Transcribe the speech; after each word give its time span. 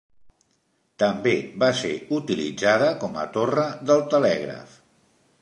També 1.03 1.33
va 1.63 1.69
ser 1.81 1.91
utilitzada 2.21 2.89
com 3.05 3.21
a 3.25 3.27
torre 3.37 3.67
del 3.93 4.03
telègraf. 4.17 4.77